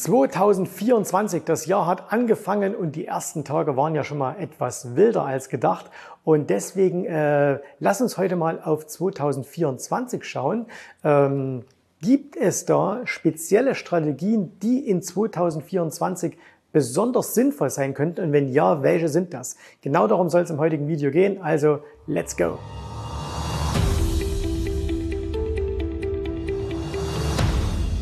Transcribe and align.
2024, 0.00 1.44
das 1.44 1.66
Jahr 1.66 1.86
hat 1.86 2.10
angefangen 2.10 2.74
und 2.74 2.96
die 2.96 3.06
ersten 3.06 3.44
Tage 3.44 3.76
waren 3.76 3.94
ja 3.94 4.02
schon 4.02 4.16
mal 4.16 4.36
etwas 4.38 4.96
wilder 4.96 5.26
als 5.26 5.50
gedacht. 5.50 5.90
Und 6.24 6.48
deswegen 6.48 7.04
äh, 7.04 7.58
lass 7.80 8.00
uns 8.00 8.16
heute 8.16 8.34
mal 8.34 8.60
auf 8.62 8.86
2024 8.86 10.24
schauen. 10.24 10.64
Ähm, 11.04 11.64
gibt 12.00 12.36
es 12.36 12.64
da 12.64 13.02
spezielle 13.04 13.74
Strategien, 13.74 14.58
die 14.60 14.88
in 14.88 15.02
2024 15.02 16.38
besonders 16.72 17.34
sinnvoll 17.34 17.68
sein 17.68 17.92
könnten? 17.92 18.24
Und 18.24 18.32
wenn 18.32 18.48
ja, 18.48 18.82
welche 18.82 19.08
sind 19.08 19.34
das? 19.34 19.56
Genau 19.82 20.06
darum 20.06 20.30
soll 20.30 20.42
es 20.42 20.50
im 20.50 20.58
heutigen 20.58 20.88
Video 20.88 21.10
gehen. 21.10 21.42
Also, 21.42 21.80
let's 22.06 22.34
go! 22.34 22.58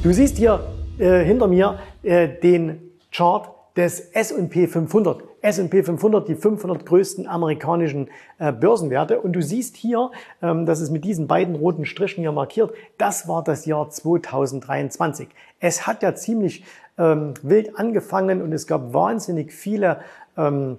Du 0.04 0.12
siehst 0.12 0.36
hier 0.36 0.77
äh, 0.98 1.24
hinter 1.24 1.46
mir 1.46 1.78
äh, 2.02 2.28
den 2.28 2.92
Chart 3.10 3.50
des 3.76 4.00
S&P 4.00 4.66
500. 4.66 5.22
S&P 5.40 5.84
500, 5.84 6.28
die 6.28 6.34
500 6.34 6.84
größten 6.84 7.28
amerikanischen 7.28 8.08
äh, 8.38 8.52
Börsenwerte. 8.52 9.20
Und 9.20 9.34
du 9.34 9.42
siehst 9.42 9.76
hier, 9.76 10.10
ähm, 10.42 10.66
das 10.66 10.80
ist 10.80 10.90
mit 10.90 11.04
diesen 11.04 11.28
beiden 11.28 11.54
roten 11.54 11.84
Strichen 11.84 12.22
hier 12.22 12.32
markiert, 12.32 12.72
das 12.98 13.28
war 13.28 13.44
das 13.44 13.64
Jahr 13.64 13.88
2023. 13.88 15.28
Es 15.60 15.86
hat 15.86 16.02
ja 16.02 16.14
ziemlich 16.16 16.64
ähm, 16.98 17.34
wild 17.42 17.78
angefangen 17.78 18.42
und 18.42 18.52
es 18.52 18.66
gab 18.66 18.92
wahnsinnig 18.92 19.52
viele 19.52 20.00
ähm, 20.36 20.78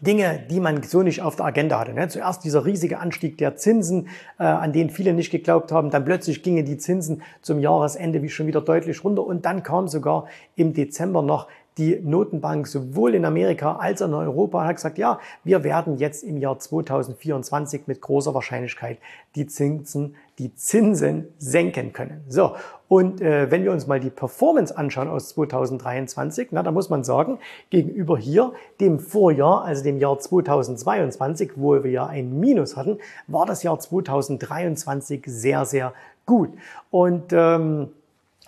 Dinge, 0.00 0.40
die 0.50 0.60
man 0.60 0.82
so 0.82 1.02
nicht 1.02 1.22
auf 1.22 1.36
der 1.36 1.46
Agenda 1.46 1.80
hatte. 1.80 1.92
Ne? 1.92 2.08
Zuerst 2.08 2.44
dieser 2.44 2.64
riesige 2.64 2.98
Anstieg 2.98 3.38
der 3.38 3.56
Zinsen, 3.56 4.08
äh, 4.38 4.44
an 4.44 4.72
den 4.72 4.90
viele 4.90 5.12
nicht 5.12 5.30
geglaubt 5.30 5.72
haben. 5.72 5.90
Dann 5.90 6.04
plötzlich 6.04 6.42
gingen 6.42 6.64
die 6.64 6.78
Zinsen 6.78 7.22
zum 7.42 7.58
Jahresende 7.58 8.22
wie 8.22 8.28
schon 8.28 8.46
wieder 8.46 8.60
deutlich 8.60 9.02
runter. 9.02 9.26
Und 9.26 9.44
dann 9.44 9.62
kam 9.62 9.88
sogar 9.88 10.26
im 10.54 10.72
Dezember 10.72 11.22
noch 11.22 11.48
die 11.78 12.00
Notenbank 12.02 12.66
sowohl 12.66 13.14
in 13.14 13.24
Amerika 13.24 13.76
als 13.76 14.02
auch 14.02 14.08
in 14.08 14.14
Europa 14.14 14.64
hat 14.64 14.76
gesagt, 14.76 14.98
ja, 14.98 15.20
wir 15.44 15.62
werden 15.64 15.96
jetzt 15.96 16.24
im 16.24 16.36
Jahr 16.36 16.58
2024 16.58 17.86
mit 17.86 18.00
großer 18.00 18.34
Wahrscheinlichkeit 18.34 18.98
die 19.36 19.46
Zinsen, 19.46 20.16
die 20.38 20.54
Zinsen 20.54 21.28
senken 21.38 21.92
können. 21.92 22.24
So. 22.28 22.56
Und 22.88 23.20
äh, 23.20 23.50
wenn 23.50 23.64
wir 23.64 23.72
uns 23.72 23.86
mal 23.86 24.00
die 24.00 24.10
Performance 24.10 24.76
anschauen 24.76 25.08
aus 25.08 25.28
2023, 25.30 26.48
na, 26.50 26.62
da 26.62 26.72
muss 26.72 26.90
man 26.90 27.04
sagen, 27.04 27.38
gegenüber 27.70 28.18
hier 28.18 28.52
dem 28.80 28.98
Vorjahr, 28.98 29.64
also 29.64 29.84
dem 29.84 29.98
Jahr 29.98 30.18
2022, 30.18 31.52
wo 31.56 31.84
wir 31.84 31.90
ja 31.90 32.06
ein 32.06 32.40
Minus 32.40 32.76
hatten, 32.76 32.98
war 33.26 33.46
das 33.46 33.62
Jahr 33.62 33.78
2023 33.78 35.22
sehr, 35.26 35.64
sehr 35.64 35.92
gut. 36.26 36.50
Und 36.90 37.32
ähm, 37.32 37.88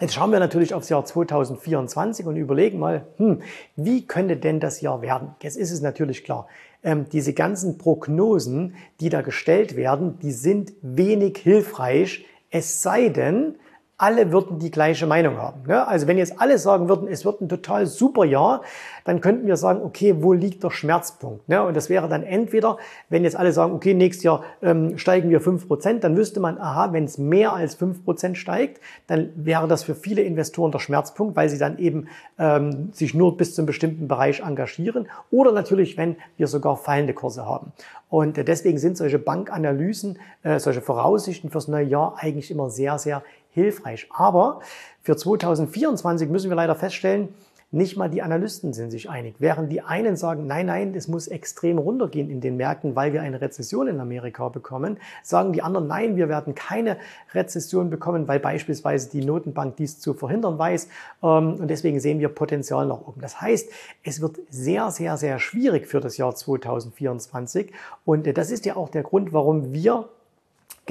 Jetzt 0.01 0.15
schauen 0.15 0.33
wir 0.33 0.41
natürlich 0.41 0.73
aufs 0.73 0.89
Jahr 0.89 1.05
2024 1.05 2.25
und 2.25 2.37
überlegen 2.37 2.79
mal, 2.79 3.05
hm, 3.19 3.43
wie 3.77 4.07
könnte 4.07 4.39
denn 4.39 4.59
das 4.59 4.81
Jahr 4.81 5.03
werden? 5.03 5.35
Jetzt 5.43 5.59
ist 5.59 5.71
es 5.71 5.83
natürlich 5.83 6.25
klar, 6.25 6.49
ähm, 6.83 7.05
diese 7.13 7.35
ganzen 7.35 7.77
Prognosen, 7.77 8.77
die 9.01 9.11
da 9.11 9.21
gestellt 9.21 9.77
werden, 9.77 10.19
die 10.21 10.33
sind 10.33 10.73
wenig 10.81 11.37
hilfreich, 11.37 12.25
es 12.51 12.81
sei 12.81 13.11
denn, 13.11 13.57
alle 14.01 14.33
würden 14.33 14.59
die 14.59 14.71
gleiche 14.71 15.07
Meinung 15.07 15.37
haben. 15.37 15.65
Ne? 15.67 15.87
Also 15.87 16.07
wenn 16.07 16.17
jetzt 16.17 16.41
alle 16.41 16.57
sagen 16.57 16.89
würden, 16.89 17.07
es 17.07 17.27
wird 17.27 17.43
ein 17.43 17.51
total 17.51 17.85
super 17.87 18.25
Jahr, 18.25 18.63
dann 19.05 19.21
könnten 19.21 19.47
wir 19.47 19.59
sagen, 19.59 19.83
okay, 19.83 20.15
wo 20.21 20.33
liegt 20.33 20.65
der 20.65 20.71
Schmerzpunkt? 20.71 21.47
Ne? 21.51 21.63
Und 21.63 21.77
das 21.77 21.91
wäre 21.91 22.09
dann 22.09 22.23
entweder, 22.23 22.79
wenn 23.11 23.25
jetzt 23.25 23.37
alle 23.37 23.53
sagen, 23.53 23.75
okay, 23.75 23.93
nächstes 23.93 24.25
Jahr 24.25 24.43
ähm, 24.63 24.97
steigen 24.97 25.29
wir 25.29 25.43
fünf 25.43 25.69
Prozent, 25.69 26.03
dann 26.03 26.17
wüsste 26.17 26.41
man, 26.41 26.57
aha, 26.57 26.95
wenn 26.95 27.05
es 27.05 27.19
mehr 27.19 27.53
als 27.53 27.75
fünf 27.75 28.03
Prozent 28.03 28.39
steigt, 28.39 28.81
dann 29.07 29.33
wäre 29.37 29.69
das 29.69 29.83
für 29.83 29.95
viele 29.95 30.23
Investoren 30.23 30.73
der 30.73 30.79
Schmerzpunkt, 30.79 31.37
weil 31.37 31.51
sie 31.51 31.59
dann 31.59 31.77
eben 31.77 32.09
ähm, 32.39 32.89
sich 32.93 33.13
nur 33.13 33.37
bis 33.37 33.55
zum 33.55 33.67
bestimmten 33.67 34.09
Bereich 34.09 34.41
engagieren. 34.41 35.09
Oder 35.31 35.53
natürlich, 35.53 35.99
wenn 35.99 36.17
wir 36.39 36.47
sogar 36.47 36.79
fallende 36.79 37.13
Kurse 37.13 37.45
haben. 37.45 37.73
Und 38.11 38.37
äh, 38.39 38.45
deswegen 38.45 38.79
sind 38.79 38.97
solche 38.97 39.19
Bankanalysen, 39.19 40.19
äh, 40.43 40.59
solche 40.59 40.81
Voraussichten 40.81 41.51
fürs 41.51 41.69
neue 41.69 41.85
Jahr 41.85 42.17
eigentlich 42.19 42.51
immer 42.51 42.69
sehr, 42.69 42.99
sehr 42.99 43.23
hilfreich. 43.53 44.09
Aber 44.11 44.61
für 45.03 45.17
2024 45.17 46.29
müssen 46.29 46.51
wir 46.51 46.57
leider 46.57 46.75
feststellen, 46.75 47.29
nicht 47.73 47.97
mal 47.97 48.11
die 48.11 48.21
Analysten 48.21 48.73
sind 48.73 48.91
sich 48.91 49.09
einig. 49.09 49.37
Während 49.39 49.71
die 49.71 49.81
einen 49.81 50.17
sagen, 50.17 50.49
nein, 50.49 50.67
nein, 50.67 50.93
es 50.97 51.07
muss 51.07 51.29
extrem 51.29 51.79
runtergehen 51.79 52.29
in 52.29 52.41
den 52.41 52.57
Märkten, 52.57 52.97
weil 52.97 53.13
wir 53.13 53.23
eine 53.23 53.41
Rezession 53.41 53.87
in 53.87 54.01
Amerika 54.01 54.49
bekommen, 54.49 54.99
sagen 55.23 55.53
die 55.53 55.63
anderen, 55.63 55.87
nein, 55.87 56.17
wir 56.17 56.29
werden 56.29 56.57
keine 56.57 56.97
Rezession 57.33 57.89
bekommen, 57.89 58.27
weil 58.27 58.41
beispielsweise 58.41 59.09
die 59.11 59.25
Notenbank 59.25 59.77
dies 59.77 60.01
zu 60.01 60.15
verhindern 60.15 60.59
weiß. 60.59 60.89
Ähm, 61.23 61.55
und 61.61 61.69
deswegen 61.69 62.01
sehen 62.01 62.19
wir 62.19 62.29
Potenzial 62.29 62.87
nach 62.87 63.07
oben. 63.07 63.21
Das 63.21 63.41
heißt, 63.41 63.71
es 64.03 64.21
wird 64.21 64.41
sehr, 64.49 64.91
sehr, 64.91 65.17
sehr 65.17 65.39
schwierig 65.39 65.87
für 65.87 66.01
das 66.01 66.17
Jahr 66.17 66.35
2024. 66.35 67.73
Und 68.05 68.27
äh, 68.27 68.33
das 68.33 68.51
ist 68.51 68.67
ja 68.67 68.75
auch 68.75 68.89
der 68.89 69.05
Grund, 69.05 69.33
warum 69.33 69.73
wir 69.73 70.09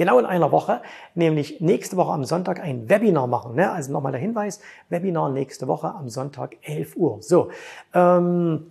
genau 0.00 0.18
in 0.18 0.24
einer 0.24 0.50
Woche, 0.50 0.80
nämlich 1.14 1.60
nächste 1.60 1.98
Woche 1.98 2.12
am 2.12 2.24
Sonntag 2.24 2.58
ein 2.58 2.88
Webinar 2.88 3.26
machen. 3.26 3.54
Ne? 3.54 3.70
Also 3.70 3.92
nochmal 3.92 4.12
der 4.12 4.20
Hinweis, 4.20 4.58
Webinar 4.88 5.28
nächste 5.28 5.68
Woche 5.68 5.88
am 5.88 6.08
Sonntag 6.08 6.56
11 6.62 6.96
Uhr. 6.96 7.18
So, 7.20 7.50
ähm, 7.92 8.70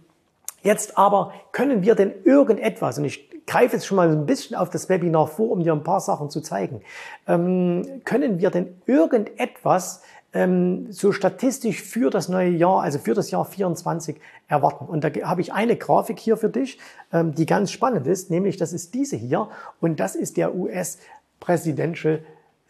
jetzt 0.63 0.97
aber 0.97 1.31
können 1.51 1.83
wir 1.83 1.93
denn 1.93 2.13
irgendetwas, 2.23 2.97
und 2.97 3.05
ich 3.05 3.45
greife 3.45 3.75
jetzt 3.75 3.85
schon 3.85 3.97
mal 3.97 4.09
ein 4.09 4.25
bisschen 4.25 4.57
auf 4.57 4.71
das 4.71 4.89
Webinar 4.89 5.27
vor, 5.27 5.51
um 5.51 5.63
dir 5.63 5.73
ein 5.73 5.83
paar 5.83 5.99
Sachen 5.99 6.31
zu 6.31 6.41
zeigen, 6.41 6.81
ähm, 7.27 8.01
können 8.05 8.39
wir 8.39 8.49
denn 8.49 8.81
irgendetwas 8.87 10.01
ähm, 10.33 10.91
so 10.91 11.11
statistisch 11.11 11.81
für 11.81 12.09
das 12.09 12.29
neue 12.29 12.49
Jahr, 12.49 12.81
also 12.81 12.99
für 12.99 13.13
das 13.13 13.31
Jahr 13.31 13.45
24 13.45 14.17
erwarten. 14.47 14.85
Und 14.85 15.03
da 15.03 15.09
habe 15.23 15.41
ich 15.41 15.53
eine 15.53 15.75
Grafik 15.75 16.19
hier 16.19 16.37
für 16.37 16.49
dich, 16.49 16.79
ähm, 17.11 17.33
die 17.33 17.45
ganz 17.45 17.71
spannend 17.71 18.05
ist, 18.07 18.29
nämlich 18.29 18.57
das 18.57 18.73
ist 18.73 18.93
diese 18.93 19.15
hier 19.15 19.49
und 19.79 19.99
das 19.99 20.15
ist 20.15 20.37
der 20.37 20.55
US 20.55 20.99
Presidential 21.39 22.21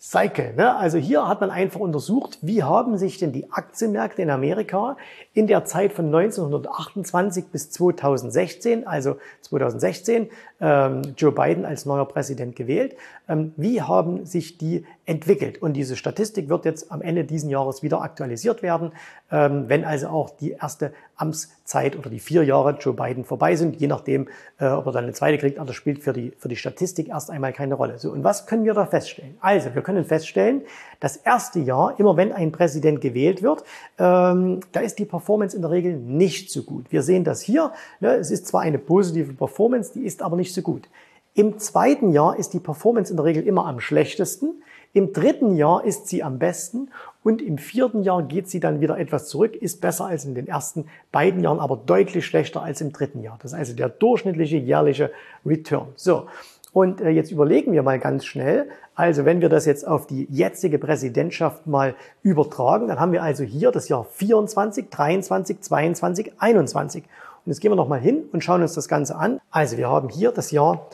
Cycle. 0.02 0.54
Ne? 0.56 0.76
Also 0.78 0.98
hier 0.98 1.28
hat 1.28 1.42
man 1.42 1.52
einfach 1.52 1.82
untersucht, 1.82 2.38
wie 2.42 2.64
haben 2.64 2.98
sich 2.98 3.18
denn 3.18 3.34
die 3.34 3.52
Aktienmärkte 3.52 4.22
in 4.22 4.30
Amerika 4.30 4.96
in 5.34 5.46
der 5.46 5.66
Zeit 5.66 5.92
von 5.92 6.06
1928 6.06 7.48
bis 7.48 7.70
2016, 7.72 8.88
also 8.88 9.18
2016, 9.42 10.30
ähm, 10.62 11.02
Joe 11.18 11.34
Biden 11.34 11.66
als 11.66 11.86
neuer 11.86 12.08
Präsident 12.08 12.56
gewählt, 12.56 12.96
ähm, 13.28 13.54
wie 13.58 13.82
haben 13.82 14.26
sich 14.26 14.58
die 14.58 14.86
entwickelt? 15.10 15.60
Und 15.60 15.74
diese 15.74 15.96
Statistik 15.96 16.50
wird 16.50 16.66
jetzt 16.66 16.92
am 16.92 17.02
Ende 17.02 17.24
diesen 17.24 17.50
Jahres 17.50 17.82
wieder 17.82 18.02
aktualisiert 18.02 18.62
werden, 18.62 18.92
ähm, 19.32 19.66
wenn 19.68 19.84
also 19.84 20.08
auch 20.10 20.30
die 20.30 20.52
erste 20.52 20.94
Amtszeit 21.16 21.98
oder 21.98 22.12
die 22.12 22.20
vier 22.20 22.44
Jahre 22.44 22.78
Joe 22.80 22.94
Biden 22.94 23.26
vorbei 23.26 23.56
sind, 23.56 23.78
je 23.78 23.88
nachdem, 23.88 24.30
äh, 24.60 24.68
ob 24.68 24.86
er 24.86 24.92
dann 24.92 25.06
eine 25.06 25.14
zweite 25.14 25.40
kriegt, 25.40 25.58
aber 25.58 25.66
das 25.66 25.76
spielt 25.76 26.04
für 26.04 26.14
die, 26.14 26.32
für 26.38 26.48
die 26.48 26.56
Statistik 26.56 27.10
erst 27.10 27.32
einmal 27.32 27.54
keine 27.54 27.74
Rolle. 27.74 27.98
So, 27.98 28.12
und 28.12 28.24
was 28.24 28.46
können 28.46 28.66
wir 28.66 28.76
da 28.76 28.86
feststellen? 28.86 29.36
Also, 29.42 29.74
wir 29.74 29.82
können 29.82 30.06
feststellen, 30.06 30.62
das 31.00 31.18
erste 31.18 31.60
Jahr, 31.60 32.00
immer 32.00 32.16
wenn 32.16 32.32
ein 32.32 32.52
Präsident 32.52 33.02
gewählt 33.02 33.42
wird, 33.42 33.64
ähm, 33.98 34.60
da 34.72 34.80
ist 34.82 35.00
die 35.00 35.06
Performance 35.06 35.56
in 35.56 35.64
der 35.64 35.72
Regel 35.72 35.96
nicht 35.96 36.52
so 36.52 36.62
gut. 36.62 36.92
Wir 36.92 37.02
sehen 37.02 37.24
das 37.24 37.42
hier. 37.42 37.72
Ne, 38.00 38.14
es 38.16 38.30
ist 38.30 38.46
zwar 38.46 38.62
eine 38.62 38.78
positive 38.78 39.34
Performance, 39.34 39.92
die 39.94 40.06
ist 40.06 40.22
aber 40.22 40.36
nicht 40.38 40.54
so 40.54 40.62
gut. 40.62 40.88
Im 41.34 41.58
zweiten 41.58 42.12
Jahr 42.12 42.38
ist 42.38 42.54
die 42.54 42.60
Performance 42.60 43.12
in 43.12 43.18
der 43.18 43.26
Regel 43.26 43.44
immer 43.44 43.66
am 43.66 43.80
schlechtesten. 43.80 44.62
Im 44.94 45.14
dritten 45.14 45.56
Jahr 45.56 45.84
ist 45.84 46.08
sie 46.08 46.24
am 46.24 46.40
besten 46.40 46.90
und 47.24 47.42
im 47.42 47.60
vierten 47.60 48.02
Jahr 48.02 48.24
geht 48.24 48.50
sie 48.50 48.60
dann 48.60 48.82
wieder 48.82 48.98
etwas 48.98 49.28
zurück, 49.28 49.56
ist 49.56 49.82
besser 49.82 50.06
als 50.06 50.26
in 50.26 50.34
den 50.34 50.48
ersten 50.48 50.88
beiden 51.12 51.44
Jahren, 51.44 51.60
aber 51.60 51.78
deutlich 51.78 52.26
schlechter 52.26 52.64
als 52.64 52.82
im 52.82 52.92
dritten 52.92 53.22
Jahr. 53.22 53.38
Das 53.42 53.54
ist 53.54 53.58
also 53.58 53.76
der 53.76 53.90
durchschnittliche 53.90 54.58
jährliche 54.58 55.12
Return. 55.46 55.90
So. 55.96 56.26
Und 56.72 57.02
äh, 57.02 57.10
jetzt 57.10 57.32
überlegen 57.32 57.74
wir 57.74 57.84
mal 57.84 58.00
ganz 58.00 58.26
schnell, 58.26 58.70
also 58.96 59.26
wenn 59.26 59.42
wir 59.42 59.50
das 59.50 59.66
jetzt 59.66 59.86
auf 59.88 60.08
die 60.08 60.28
jetzige 60.30 60.78
Präsidentschaft 60.78 61.68
mal 61.68 61.96
übertragen, 62.22 62.88
dann 62.88 63.00
haben 63.00 63.12
wir 63.12 63.24
also 63.24 63.44
hier 63.44 63.72
das 63.72 63.90
Jahr 63.90 64.04
24, 64.04 64.90
23, 64.90 65.62
22, 65.62 66.34
21. 66.38 67.04
Und 67.04 67.10
jetzt 67.46 67.62
gehen 67.62 67.72
wir 67.72 67.76
nochmal 67.76 68.02
hin 68.02 68.24
und 68.32 68.44
schauen 68.44 68.62
uns 68.62 68.74
das 68.74 68.88
Ganze 68.88 69.16
an. 69.16 69.42
Also 69.52 69.78
wir 69.78 69.90
haben 69.90 70.10
hier 70.10 70.32
das 70.32 70.52
Jahr 70.52 70.88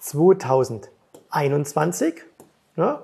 2021, 0.00 2.14
ja, 2.76 3.00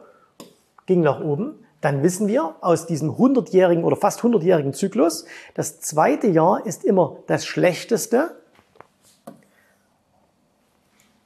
ging 0.93 1.03
nach 1.03 1.21
oben. 1.21 1.55
Dann 1.81 2.03
wissen 2.03 2.29
wir 2.29 2.55
aus 2.61 2.87
diesem 2.87 3.11
100-jährigen 3.11 3.83
oder 3.83 3.97
fast 3.97 4.21
100-jährigen 4.21 4.73
Zyklus, 4.73 5.25
das 5.55 5.81
zweite 5.81 6.29
Jahr 6.29 6.65
ist 6.65 6.85
immer 6.85 7.17
das 7.27 7.45
schlechteste. 7.45 8.37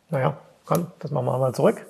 Naja, 0.09 0.39
Komm, 0.67 0.89
das 0.99 1.13
machen 1.13 1.27
wir 1.27 1.39
mal 1.39 1.55
zurück. 1.55 1.87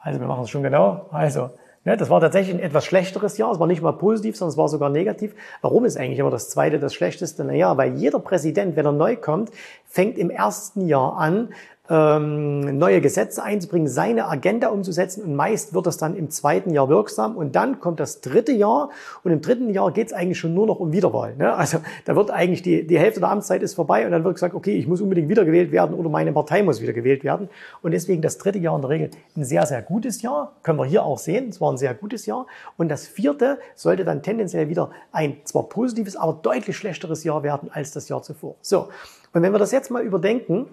Also 0.00 0.20
wir 0.20 0.26
machen 0.26 0.44
es 0.44 0.50
schon 0.50 0.62
genau. 0.62 1.06
Also, 1.10 1.50
ne, 1.84 1.98
das 1.98 2.08
war 2.08 2.18
tatsächlich 2.20 2.54
ein 2.54 2.62
etwas 2.62 2.86
schlechteres 2.86 3.36
Jahr. 3.36 3.52
Es 3.52 3.60
war 3.60 3.66
nicht 3.66 3.82
mal 3.82 3.92
positiv, 3.92 4.36
sondern 4.36 4.52
es 4.52 4.56
war 4.56 4.68
sogar 4.68 4.88
negativ. 4.88 5.34
Warum 5.60 5.84
ist 5.84 5.98
eigentlich 5.98 6.18
immer 6.18 6.30
das 6.30 6.48
zweite 6.48 6.78
das 6.78 6.94
schlechteste? 6.94 7.44
Naja, 7.44 7.76
weil 7.76 7.94
jeder 7.94 8.18
Präsident, 8.18 8.74
wenn 8.74 8.86
er 8.86 8.92
neu 8.92 9.16
kommt, 9.16 9.50
fängt 9.84 10.16
im 10.16 10.30
ersten 10.30 10.86
Jahr 10.86 11.18
an, 11.18 11.50
ähm, 11.88 12.78
neue 12.78 13.00
Gesetze 13.00 13.42
einzubringen, 13.42 13.88
seine 13.88 14.28
Agenda 14.28 14.68
umzusetzen 14.68 15.22
und 15.22 15.34
meist 15.34 15.74
wird 15.74 15.86
das 15.86 15.96
dann 15.96 16.16
im 16.16 16.30
zweiten 16.30 16.70
Jahr 16.70 16.88
wirksam 16.88 17.36
und 17.36 17.54
dann 17.54 17.80
kommt 17.80 18.00
das 18.00 18.20
dritte 18.20 18.52
Jahr 18.52 18.90
und 19.22 19.32
im 19.32 19.40
dritten 19.40 19.70
Jahr 19.70 19.92
geht 19.92 20.08
es 20.08 20.12
eigentlich 20.12 20.38
schon 20.38 20.54
nur 20.54 20.66
noch 20.66 20.80
um 20.80 20.92
Wiederwahl. 20.92 21.36
Ne? 21.36 21.54
Also 21.54 21.78
da 22.04 22.16
wird 22.16 22.30
eigentlich 22.30 22.62
die, 22.62 22.86
die 22.86 22.98
Hälfte 22.98 23.20
der 23.20 23.30
Amtszeit 23.30 23.62
ist 23.62 23.74
vorbei 23.74 24.04
und 24.04 24.12
dann 24.12 24.24
wird 24.24 24.34
gesagt, 24.34 24.54
okay, 24.54 24.76
ich 24.76 24.86
muss 24.86 25.00
unbedingt 25.00 25.28
wiedergewählt 25.28 25.72
werden 25.72 25.94
oder 25.94 26.08
meine 26.08 26.32
Partei 26.32 26.62
muss 26.62 26.80
wiedergewählt 26.80 27.24
werden 27.24 27.48
und 27.82 27.92
deswegen 27.92 28.22
das 28.22 28.38
dritte 28.38 28.58
Jahr 28.58 28.76
in 28.76 28.82
der 28.82 28.90
Regel 28.90 29.10
ein 29.36 29.44
sehr, 29.44 29.66
sehr 29.66 29.82
gutes 29.82 30.22
Jahr, 30.22 30.52
können 30.62 30.78
wir 30.78 30.86
hier 30.86 31.04
auch 31.04 31.18
sehen, 31.18 31.48
es 31.48 31.60
war 31.60 31.72
ein 31.72 31.78
sehr 31.78 31.94
gutes 31.94 32.26
Jahr 32.26 32.46
und 32.76 32.88
das 32.88 33.06
vierte 33.06 33.58
sollte 33.74 34.04
dann 34.04 34.22
tendenziell 34.22 34.68
wieder 34.68 34.90
ein 35.12 35.38
zwar 35.44 35.64
positives, 35.64 36.16
aber 36.16 36.38
deutlich 36.42 36.76
schlechteres 36.76 37.24
Jahr 37.24 37.42
werden 37.42 37.70
als 37.72 37.92
das 37.92 38.08
Jahr 38.08 38.22
zuvor. 38.22 38.56
So, 38.60 38.88
und 39.32 39.42
wenn 39.42 39.52
wir 39.52 39.58
das 39.58 39.72
jetzt 39.72 39.90
mal 39.90 40.02
überdenken, 40.02 40.66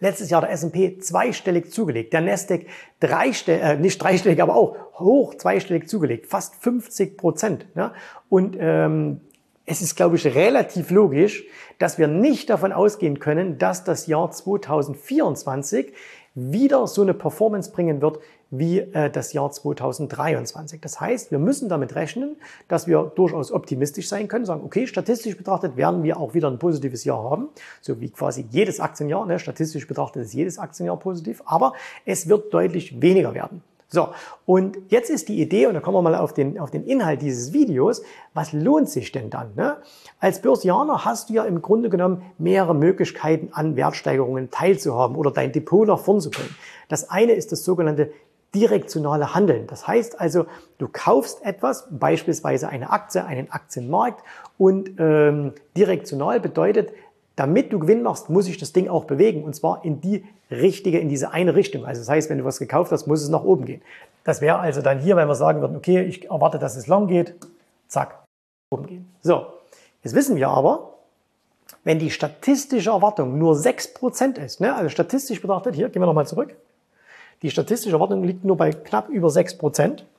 Letztes 0.00 0.30
Jahr 0.30 0.42
der 0.42 0.50
S&P 0.50 0.98
zweistellig 0.98 1.72
zugelegt, 1.72 2.12
der 2.12 2.20
Nasdaq 2.20 2.66
dreistellig, 3.00 3.62
äh, 3.62 3.76
nicht 3.76 4.02
dreistellig, 4.02 4.42
aber 4.42 4.54
auch 4.54 4.76
hoch 4.98 5.34
zweistellig 5.34 5.88
zugelegt, 5.88 6.26
fast 6.26 6.56
50 6.56 7.16
Prozent. 7.16 7.66
Ja? 7.74 7.92
Und 8.28 8.56
ähm, 8.58 9.20
es 9.66 9.82
ist, 9.82 9.96
glaube 9.96 10.16
ich, 10.16 10.24
relativ 10.26 10.90
logisch, 10.90 11.44
dass 11.78 11.98
wir 11.98 12.06
nicht 12.06 12.50
davon 12.50 12.72
ausgehen 12.72 13.18
können, 13.18 13.58
dass 13.58 13.84
das 13.84 14.06
Jahr 14.06 14.30
2024 14.30 15.92
wieder 16.36 16.86
so 16.86 17.00
eine 17.00 17.14
Performance 17.14 17.72
bringen 17.72 18.02
wird 18.02 18.20
wie 18.50 18.78
äh, 18.78 19.10
das 19.10 19.32
Jahr 19.32 19.50
2023. 19.50 20.80
Das 20.80 21.00
heißt, 21.00 21.30
wir 21.30 21.38
müssen 21.38 21.68
damit 21.68 21.94
rechnen, 21.94 22.36
dass 22.68 22.86
wir 22.86 23.10
durchaus 23.16 23.50
optimistisch 23.50 24.08
sein 24.08 24.28
können, 24.28 24.44
sagen, 24.44 24.62
okay, 24.62 24.86
statistisch 24.86 25.36
betrachtet 25.36 25.76
werden 25.76 26.02
wir 26.02 26.20
auch 26.20 26.34
wieder 26.34 26.48
ein 26.48 26.58
positives 26.58 27.04
Jahr 27.04 27.24
haben, 27.28 27.48
so 27.80 28.00
wie 28.00 28.10
quasi 28.10 28.46
jedes 28.50 28.80
Aktienjahr, 28.80 29.26
ne? 29.26 29.38
statistisch 29.38 29.88
betrachtet 29.88 30.22
ist 30.22 30.34
jedes 30.34 30.58
Aktienjahr 30.58 30.98
positiv, 30.98 31.42
aber 31.46 31.72
es 32.04 32.28
wird 32.28 32.52
deutlich 32.52 33.00
weniger 33.00 33.34
werden. 33.34 33.62
So, 33.88 34.08
und 34.46 34.76
jetzt 34.88 35.10
ist 35.10 35.28
die 35.28 35.40
Idee, 35.40 35.66
und 35.66 35.74
da 35.74 35.80
kommen 35.80 35.96
wir 35.96 36.02
mal 36.02 36.16
auf 36.16 36.34
den, 36.34 36.58
auf 36.58 36.72
den 36.72 36.84
Inhalt 36.84 37.22
dieses 37.22 37.52
Videos, 37.52 38.02
was 38.34 38.52
lohnt 38.52 38.88
sich 38.90 39.12
denn 39.12 39.30
dann? 39.30 39.54
Ne? 39.54 39.76
Als 40.18 40.42
Börsianer 40.42 41.04
hast 41.04 41.30
du 41.30 41.34
ja 41.34 41.44
im 41.44 41.62
Grunde 41.62 41.88
genommen 41.88 42.22
mehrere 42.36 42.74
Möglichkeiten 42.74 43.50
an 43.52 43.76
Wertsteigerungen 43.76 44.50
teilzuhaben 44.50 45.16
oder 45.16 45.30
dein 45.30 45.52
Depot 45.52 45.86
nach 45.86 46.00
vorn 46.00 46.20
zu 46.20 46.30
bringen. 46.30 46.54
Das 46.88 47.10
eine 47.10 47.32
ist 47.32 47.52
das 47.52 47.64
sogenannte 47.64 48.10
direktionale 48.54 49.34
Handeln. 49.34 49.66
Das 49.68 49.86
heißt 49.86 50.20
also, 50.20 50.46
du 50.78 50.88
kaufst 50.90 51.44
etwas, 51.44 51.86
beispielsweise 51.90 52.68
eine 52.68 52.90
Aktie, 52.90 53.24
einen 53.24 53.50
Aktienmarkt 53.50 54.24
und 54.58 54.98
ähm, 54.98 55.52
direktional 55.76 56.40
bedeutet, 56.40 56.92
damit 57.36 57.72
du 57.72 57.78
Gewinn 57.78 58.02
machst, 58.02 58.30
muss 58.30 58.46
sich 58.46 58.56
das 58.56 58.72
Ding 58.72 58.88
auch 58.88 59.04
bewegen 59.04 59.44
und 59.44 59.54
zwar 59.54 59.84
in 59.84 60.00
die 60.00 60.24
richtige, 60.50 60.98
in 60.98 61.08
diese 61.08 61.32
eine 61.32 61.54
Richtung. 61.54 61.84
Also 61.84 62.00
das 62.00 62.08
heißt, 62.08 62.30
wenn 62.30 62.38
du 62.38 62.44
was 62.44 62.58
gekauft 62.58 62.92
hast, 62.92 63.06
muss 63.06 63.22
es 63.22 63.28
nach 63.28 63.42
oben 63.42 63.64
gehen. 63.64 63.82
Das 64.24 64.40
wäre 64.40 64.58
also 64.58 64.82
dann 64.82 65.00
hier, 65.00 65.16
wenn 65.16 65.28
wir 65.28 65.34
sagen 65.34 65.60
würden, 65.60 65.76
okay, 65.76 66.02
ich 66.02 66.30
erwarte, 66.30 66.58
dass 66.58 66.76
es 66.76 66.86
long 66.86 67.06
geht, 67.06 67.34
zack, 67.88 68.24
oben 68.70 68.86
gehen. 68.86 69.14
So, 69.22 69.46
jetzt 70.02 70.14
wissen 70.14 70.36
wir 70.36 70.48
aber, 70.48 70.94
wenn 71.84 71.98
die 71.98 72.10
statistische 72.10 72.90
Erwartung 72.90 73.38
nur 73.38 73.54
6% 73.54 74.38
ist, 74.38 74.60
ne, 74.60 74.74
also 74.74 74.88
statistisch 74.88 75.40
betrachtet, 75.40 75.74
hier 75.74 75.88
gehen 75.88 76.02
wir 76.02 76.06
nochmal 76.06 76.26
zurück, 76.26 76.56
die 77.42 77.50
statistische 77.50 77.94
Erwartung 77.94 78.24
liegt 78.24 78.44
nur 78.44 78.56
bei 78.56 78.70
knapp 78.70 79.08
über 79.08 79.30
6 79.30 79.58
Prozent. 79.58 80.00
Äh, 80.00 80.15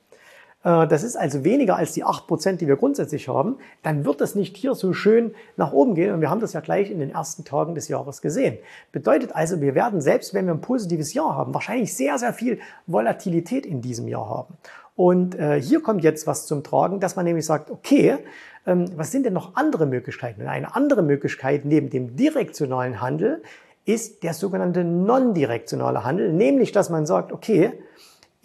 das 0.63 1.03
ist 1.03 1.15
also 1.15 1.43
weniger 1.43 1.77
als 1.77 1.93
die 1.93 2.03
8 2.03 2.27
Prozent, 2.27 2.61
die 2.61 2.67
wir 2.67 2.75
grundsätzlich 2.75 3.29
haben. 3.29 3.57
Dann 3.83 4.05
wird 4.05 4.19
das 4.19 4.35
nicht 4.35 4.57
hier 4.57 4.75
so 4.75 4.91
schön 4.91 5.33
nach 5.55 5.71
oben 5.71 5.95
gehen. 5.95 6.13
Und 6.13 6.19
wir 6.19 6.29
haben 6.29 6.41
das 6.41 6.53
ja 6.53 6.59
gleich 6.59 6.91
in 6.91 6.99
den 6.99 7.11
ersten 7.11 7.45
Tagen 7.45 7.75
des 7.75 7.87
Jahres 7.87 8.21
gesehen. 8.21 8.57
Bedeutet 8.91 9.33
also, 9.33 9.61
wir 9.61 9.75
werden, 9.75 10.01
selbst 10.01 10.33
wenn 10.33 10.45
wir 10.45 10.53
ein 10.53 10.61
positives 10.61 11.13
Jahr 11.13 11.35
haben, 11.35 11.53
wahrscheinlich 11.53 11.95
sehr, 11.95 12.17
sehr 12.17 12.33
viel 12.33 12.59
Volatilität 12.85 13.65
in 13.65 13.81
diesem 13.81 14.07
Jahr 14.07 14.27
haben. 14.27 14.57
Und 14.97 15.35
äh, 15.35 15.61
hier 15.61 15.81
kommt 15.81 16.03
jetzt 16.03 16.25
was 16.25 16.47
zum 16.47 16.63
Tragen, 16.63 16.99
dass 16.99 17.15
man 17.15 17.23
nämlich 17.23 17.45
sagt, 17.45 17.69
okay, 17.69 18.17
ähm, 18.65 18.85
was 18.95 19.11
sind 19.11 19.27
denn 19.27 19.33
noch 19.33 19.55
andere 19.55 19.85
Möglichkeiten? 19.85 20.41
Und 20.41 20.47
eine 20.47 20.75
andere 20.75 21.03
Möglichkeit 21.03 21.65
neben 21.65 21.91
dem 21.91 22.15
direktionalen 22.15 22.99
Handel 22.99 23.43
ist 23.85 24.23
der 24.23 24.33
sogenannte 24.33 24.83
non-direktionale 24.83 26.03
Handel, 26.03 26.33
nämlich 26.33 26.71
dass 26.71 26.89
man 26.89 27.05
sagt, 27.05 27.31
okay, 27.31 27.71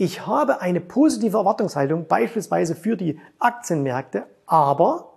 ich 0.02 0.26
habe 0.26 0.60
eine 0.60 0.80
positive 0.80 1.36
Erwartungshaltung 1.36 2.08
beispielsweise 2.08 2.74
für 2.74 2.96
die 2.96 3.20
Aktienmärkte, 3.38 4.24
aber 4.46 5.12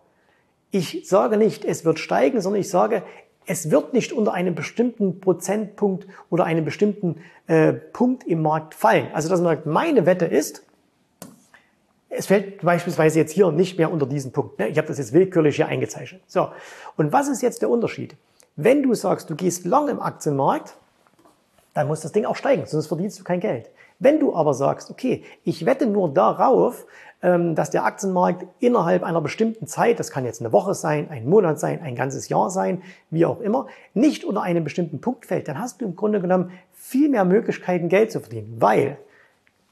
ich 0.70 1.10
sage 1.10 1.38
nicht, 1.38 1.66
es 1.66 1.86
wird 1.86 1.98
steigen, 1.98 2.40
sondern 2.40 2.62
ich 2.62 2.70
sage, 2.70 3.02
es 3.48 3.72
wird 3.72 3.94
nicht 3.94 4.14
unter 4.14 4.34
einem 4.34 4.54
bestimmten 4.54 5.22
Prozentpunkt 5.22 6.06
oder 6.30 6.44
einem 6.44 6.66
bestimmten 6.66 7.16
äh, 7.48 7.74
Punkt 7.74 8.28
im 8.28 8.44
Markt 8.44 8.76
fallen. 8.76 9.08
Also 9.12 9.28
dass 9.28 9.42
man 9.42 9.56
sagt, 9.56 9.66
meine 9.66 10.06
Wette 10.06 10.26
ist, 10.26 10.64
es 12.10 12.28
fällt 12.28 12.62
beispielsweise 12.62 13.18
jetzt 13.18 13.32
hier 13.32 13.52
nicht 13.52 13.80
mehr 13.80 13.92
unter 13.92 14.06
diesen 14.06 14.34
Punkt. 14.34 14.60
Ne? 14.60 14.68
Ich 14.68 14.78
habe 14.78 14.88
das 14.88 15.00
jetzt 15.00 15.14
willkürlich 15.14 15.56
hier 15.56 15.68
eingezeichnet. 15.68 16.22
So, 16.28 16.50
und 16.96 17.12
was 17.12 17.28
ist 17.28 17.42
jetzt 17.42 17.64
der 17.64 17.72
Unterschied? 17.72 18.16
Wenn 18.56 18.84
du 18.84 18.94
sagst, 18.94 19.32
du 19.32 19.36
gehst 19.36 19.66
long 19.66 19.90
im 19.90 20.00
Aktienmarkt, 20.00 20.76
dann 21.74 21.88
muss 21.88 22.02
das 22.02 22.12
Ding 22.12 22.26
auch 22.26 22.36
steigen, 22.36 22.68
sonst 22.68 22.86
verdienst 22.86 23.20
du 23.20 23.24
kein 23.24 23.40
Geld. 23.40 23.72
Wenn 24.00 24.20
du 24.20 24.36
aber 24.36 24.54
sagst, 24.54 24.92
okay, 24.92 25.24
ich 25.44 25.66
wette 25.66 25.86
nur 25.86 26.14
darauf, 26.14 26.86
ähm, 27.22 27.56
dass 27.56 27.70
der 27.70 27.86
Aktienmarkt 27.86 28.46
innerhalb 28.60 29.04
einer 29.04 29.22
bestimmten 29.22 29.68
Zeit, 29.68 30.00
das 30.00 30.12
kann 30.12 30.26
jetzt 30.26 30.42
eine 30.42 30.52
Woche 30.52 30.74
sein, 30.74 31.10
ein 31.10 31.28
Monat 31.28 31.60
sein, 31.60 31.82
ein 31.82 31.96
ganzes 31.96 32.30
Jahr 32.30 32.50
sein, 32.50 32.82
wie 33.10 33.26
auch 33.26 33.40
immer, 33.40 33.68
nicht 33.94 34.24
unter 34.24 34.42
einem 34.42 34.64
bestimmten 34.64 35.00
Punkt 35.00 35.26
fällt, 35.26 35.48
dann 35.48 35.60
hast 35.60 35.82
du 35.82 35.86
im 35.86 35.96
Grunde 35.96 36.20
genommen 36.22 36.52
viel 36.74 37.10
mehr 37.10 37.26
Möglichkeiten, 37.26 37.90
Geld 37.90 38.12
zu 38.12 38.20
verdienen, 38.20 38.58
weil 38.60 38.98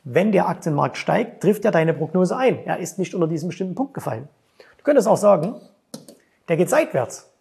wenn 0.05 0.31
der 0.31 0.49
Aktienmarkt 0.49 0.97
steigt, 0.97 1.41
trifft 1.41 1.63
er 1.63 1.71
deine 1.71 1.93
Prognose 1.93 2.35
ein. 2.35 2.59
Er 2.65 2.79
ist 2.79 2.99
nicht 2.99 3.15
unter 3.15 3.27
diesem 3.27 3.49
bestimmten 3.49 3.75
Punkt 3.75 3.93
gefallen. 3.93 4.27
Du 4.77 4.83
könntest 4.83 5.07
auch 5.07 5.17
sagen, 5.17 5.55
der 6.49 6.57
geht 6.57 6.69
seitwärts 6.69 7.33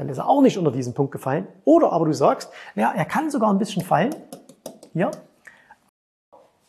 dann 0.00 0.08
ist 0.08 0.16
er 0.16 0.30
auch 0.30 0.40
nicht 0.40 0.56
unter 0.56 0.72
diesen 0.72 0.94
Punkt 0.94 1.12
gefallen. 1.12 1.46
Oder 1.66 1.92
aber 1.92 2.06
du 2.06 2.14
sagst, 2.14 2.50
ja, 2.74 2.90
er 2.90 3.04
kann 3.04 3.30
sogar 3.30 3.52
ein 3.52 3.58
bisschen 3.58 3.82
fallen. 3.82 4.14
Ja. 4.94 5.10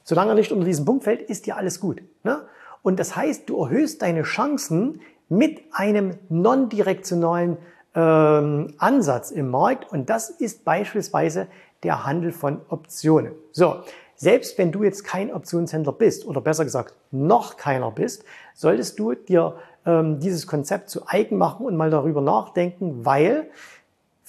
Solange 0.04 0.32
er 0.32 0.36
nicht 0.36 0.52
unter 0.52 0.66
diesen 0.66 0.86
Punkt 0.86 1.04
fällt, 1.04 1.22
ist 1.22 1.48
ja 1.48 1.56
alles 1.56 1.80
gut. 1.80 2.02
Ne? 2.24 2.42
Und 2.82 3.00
das 3.00 3.16
heißt, 3.16 3.50
du 3.50 3.64
erhöhst 3.64 4.02
deine 4.02 4.24
Chancen 4.24 5.02
mit 5.30 5.62
einem 5.72 6.18
non-direktionalen 6.30 7.58
ähm, 7.96 8.74
Ansatz 8.78 9.32
im 9.32 9.50
Markt. 9.50 9.92
Und 9.92 10.10
das 10.10 10.30
ist 10.30 10.66
beispielsweise 10.66 11.48
der 11.84 12.06
Handel 12.06 12.32
von 12.32 12.62
Optionen. 12.70 13.34
So, 13.52 13.78
selbst 14.16 14.58
wenn 14.58 14.72
du 14.72 14.84
jetzt 14.84 15.04
kein 15.04 15.34
Optionshändler 15.34 15.94
bist 15.94 16.26
oder 16.26 16.42
besser 16.42 16.64
gesagt 16.64 16.94
noch 17.12 17.58
keiner 17.58 17.92
bist, 17.92 18.24
solltest 18.54 19.00
du 19.00 19.14
dir 19.14 19.56
ähm, 19.86 20.20
dieses 20.20 20.46
Konzept 20.48 20.90
zu 20.90 21.08
eigen 21.08 21.38
machen 21.38 21.66
und 21.66 21.76
mal 21.76 21.90
darüber 21.90 22.22
nachdenken, 22.22 23.06
weil 23.06 23.50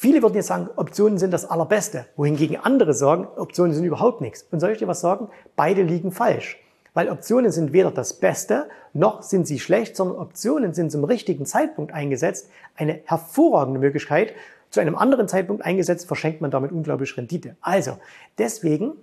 viele 0.02 0.20
würden 0.20 0.34
jetzt 0.34 0.48
sagen, 0.48 0.68
Optionen 0.74 1.16
sind 1.16 1.32
das 1.32 1.48
Allerbeste, 1.48 2.06
wohingegen 2.16 2.56
andere 2.56 2.92
sagen, 2.92 3.28
Optionen 3.36 3.72
sind 3.72 3.84
überhaupt 3.84 4.20
nichts. 4.20 4.44
Und 4.50 4.58
soll 4.58 4.72
ich 4.72 4.78
dir 4.78 4.88
was 4.88 5.00
sagen? 5.00 5.28
Beide 5.54 5.82
liegen 5.82 6.10
falsch. 6.10 6.58
Weil 6.92 7.08
Optionen 7.08 7.52
sind 7.52 7.72
weder 7.72 7.92
das 7.92 8.14
Beste, 8.14 8.68
noch 8.92 9.22
sind 9.22 9.46
sie 9.46 9.60
schlecht, 9.60 9.94
sondern 9.94 10.18
Optionen 10.18 10.74
sind 10.74 10.90
zum 10.90 11.04
richtigen 11.04 11.46
Zeitpunkt 11.46 11.94
eingesetzt 11.94 12.50
eine 12.74 12.98
hervorragende 13.04 13.78
Möglichkeit. 13.78 14.34
Zu 14.70 14.80
einem 14.80 14.96
anderen 14.96 15.28
Zeitpunkt 15.28 15.64
eingesetzt 15.64 16.08
verschenkt 16.08 16.40
man 16.40 16.50
damit 16.50 16.72
unglaublich 16.72 17.16
Rendite. 17.16 17.54
Also, 17.60 17.98
deswegen 18.38 18.94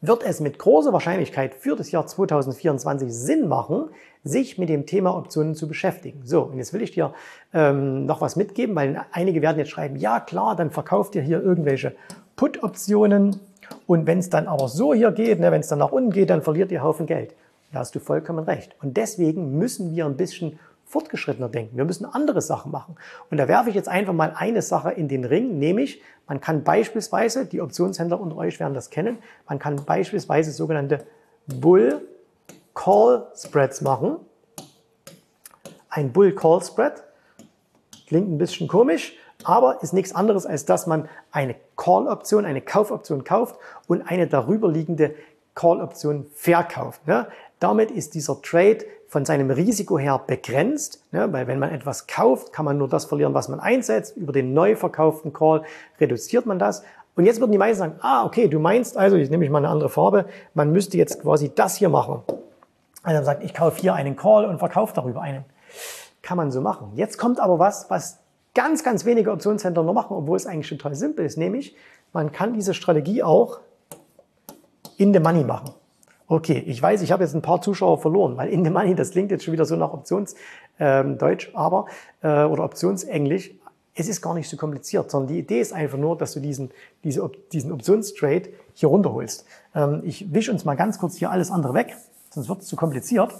wird 0.00 0.22
es 0.22 0.40
mit 0.40 0.58
großer 0.58 0.92
Wahrscheinlichkeit 0.92 1.54
für 1.54 1.76
das 1.76 1.90
Jahr 1.90 2.06
2024 2.06 3.12
Sinn 3.12 3.48
machen, 3.48 3.90
sich 4.24 4.58
mit 4.58 4.68
dem 4.68 4.86
Thema 4.86 5.16
Optionen 5.16 5.54
zu 5.54 5.68
beschäftigen. 5.68 6.22
So, 6.24 6.42
und 6.42 6.58
jetzt 6.58 6.72
will 6.72 6.82
ich 6.82 6.92
dir 6.92 7.12
ähm, 7.52 8.06
noch 8.06 8.20
was 8.20 8.36
mitgeben, 8.36 8.74
weil 8.76 9.04
einige 9.12 9.42
werden 9.42 9.58
jetzt 9.58 9.70
schreiben, 9.70 9.96
ja 9.96 10.20
klar, 10.20 10.56
dann 10.56 10.70
verkauft 10.70 11.14
ihr 11.14 11.22
hier 11.22 11.42
irgendwelche 11.42 11.94
Put-Optionen 12.36 13.40
und 13.86 14.06
wenn 14.06 14.18
es 14.18 14.30
dann 14.30 14.46
aber 14.46 14.68
so 14.68 14.94
hier 14.94 15.12
geht, 15.12 15.40
ne, 15.40 15.50
wenn 15.50 15.60
es 15.60 15.68
dann 15.68 15.78
nach 15.78 15.92
unten 15.92 16.10
geht, 16.10 16.30
dann 16.30 16.42
verliert 16.42 16.70
ihr 16.70 16.82
Haufen 16.82 17.06
Geld. 17.06 17.34
Da 17.72 17.80
hast 17.80 17.94
du 17.94 18.00
vollkommen 18.00 18.44
recht. 18.44 18.74
Und 18.82 18.96
deswegen 18.96 19.58
müssen 19.58 19.94
wir 19.94 20.06
ein 20.06 20.16
bisschen 20.16 20.58
fortgeschrittener 20.88 21.48
denken. 21.48 21.76
Wir 21.76 21.84
müssen 21.84 22.06
andere 22.06 22.40
Sachen 22.40 22.72
machen. 22.72 22.96
Und 23.30 23.36
da 23.36 23.46
werfe 23.46 23.68
ich 23.68 23.74
jetzt 23.74 23.88
einfach 23.88 24.14
mal 24.14 24.32
eine 24.34 24.62
Sache 24.62 24.90
in 24.90 25.06
den 25.08 25.24
Ring, 25.24 25.58
nämlich 25.58 26.02
man 26.26 26.40
kann 26.40 26.64
beispielsweise, 26.64 27.46
die 27.46 27.60
Optionshändler 27.60 28.20
unter 28.20 28.36
euch 28.36 28.58
werden 28.58 28.74
das 28.74 28.90
kennen, 28.90 29.18
man 29.48 29.58
kann 29.58 29.76
beispielsweise 29.84 30.50
sogenannte 30.50 31.06
Bull 31.46 32.02
Call 32.74 33.26
Spreads 33.34 33.80
machen. 33.80 34.16
Ein 35.88 36.12
Bull 36.12 36.34
Call 36.34 36.62
Spread 36.62 37.02
klingt 38.06 38.30
ein 38.30 38.38
bisschen 38.38 38.68
komisch, 38.68 39.14
aber 39.44 39.82
ist 39.82 39.92
nichts 39.92 40.14
anderes, 40.14 40.46
als 40.46 40.64
dass 40.64 40.86
man 40.86 41.08
eine 41.30 41.54
Call-Option, 41.76 42.44
eine 42.44 42.60
Kaufoption 42.60 43.24
kauft 43.24 43.56
und 43.86 44.02
eine 44.02 44.26
darüber 44.26 44.70
liegende 44.70 45.14
Call-Option 45.54 46.26
verkauft. 46.34 47.06
Ne? 47.06 47.28
Damit 47.58 47.90
ist 47.90 48.14
dieser 48.14 48.40
Trade 48.42 48.84
von 49.08 49.24
seinem 49.24 49.50
Risiko 49.50 49.98
her 49.98 50.20
begrenzt, 50.26 51.02
ne? 51.12 51.32
weil 51.32 51.46
wenn 51.46 51.58
man 51.58 51.70
etwas 51.70 52.06
kauft, 52.06 52.52
kann 52.52 52.66
man 52.66 52.76
nur 52.76 52.88
das 52.88 53.06
verlieren, 53.06 53.32
was 53.32 53.48
man 53.48 53.58
einsetzt. 53.58 54.16
Über 54.16 54.32
den 54.32 54.52
neu 54.52 54.76
verkauften 54.76 55.32
Call 55.32 55.62
reduziert 55.98 56.44
man 56.44 56.58
das 56.58 56.84
Und 57.16 57.24
jetzt 57.24 57.40
würden 57.40 57.52
die 57.52 57.58
meisten 57.58 57.78
sagen, 57.78 57.94
ah, 58.00 58.26
okay, 58.26 58.48
du 58.48 58.60
meinst 58.60 58.98
also, 58.98 59.16
ich 59.16 59.30
nehme 59.30 59.44
ich 59.44 59.50
mal 59.50 59.58
eine 59.58 59.68
andere 59.68 59.88
Farbe, 59.88 60.26
man 60.52 60.70
müsste 60.70 60.98
jetzt 60.98 61.22
quasi 61.22 61.50
das 61.54 61.76
hier 61.76 61.88
machen. 61.88 62.22
Also 63.02 63.16
dann 63.16 63.24
sagt, 63.24 63.42
ich 63.42 63.54
kaufe 63.54 63.80
hier 63.80 63.94
einen 63.94 64.14
Call 64.14 64.44
und 64.44 64.58
verkaufe 64.58 64.92
darüber 64.94 65.22
einen. 65.22 65.46
Kann 66.20 66.36
man 66.36 66.50
so 66.50 66.60
machen. 66.60 66.92
Jetzt 66.94 67.16
kommt 67.16 67.40
aber 67.40 67.58
was, 67.58 67.88
was 67.88 68.18
ganz, 68.54 68.84
ganz 68.84 69.06
wenige 69.06 69.32
Optionshändler 69.32 69.84
noch 69.84 69.94
machen, 69.94 70.16
obwohl 70.16 70.36
es 70.36 70.46
eigentlich 70.46 70.68
total 70.68 70.94
simpel 70.94 71.24
ist, 71.24 71.38
nämlich 71.38 71.74
man 72.12 72.30
kann 72.30 72.52
diese 72.52 72.74
Strategie 72.74 73.22
auch 73.22 73.60
in 74.98 75.14
the 75.14 75.20
money 75.20 75.44
machen. 75.44 75.70
Okay, 76.30 76.62
ich 76.66 76.82
weiß, 76.82 77.00
ich 77.00 77.10
habe 77.10 77.24
jetzt 77.24 77.34
ein 77.34 77.40
paar 77.40 77.62
Zuschauer 77.62 77.98
verloren, 78.02 78.36
weil 78.36 78.50
in 78.50 78.62
the 78.62 78.70
money, 78.70 78.94
das 78.94 79.12
klingt 79.12 79.30
jetzt 79.30 79.44
schon 79.44 79.52
wieder 79.52 79.64
so 79.64 79.76
nach 79.76 79.94
Optionsdeutsch, 79.94 81.48
ähm, 81.48 81.56
aber 81.56 81.86
äh, 82.22 82.44
oder 82.44 82.64
Optionsenglisch. 82.64 83.52
Es 83.94 84.08
ist 84.08 84.20
gar 84.20 84.34
nicht 84.34 84.48
so 84.48 84.58
kompliziert, 84.58 85.10
sondern 85.10 85.28
die 85.32 85.38
Idee 85.38 85.58
ist 85.58 85.72
einfach 85.72 85.96
nur, 85.96 86.18
dass 86.18 86.34
du 86.34 86.40
diesen, 86.40 86.70
diese, 87.02 87.28
diesen 87.50 87.72
Optionstrade 87.72 88.50
hier 88.74 88.90
runterholst. 88.90 89.46
Ähm, 89.74 90.02
ich 90.04 90.32
wische 90.34 90.52
uns 90.52 90.66
mal 90.66 90.74
ganz 90.74 90.98
kurz 90.98 91.16
hier 91.16 91.30
alles 91.30 91.50
andere 91.50 91.72
weg, 91.72 91.96
sonst 92.28 92.50
wird 92.50 92.60
es 92.60 92.66
zu 92.66 92.76
kompliziert 92.76 93.34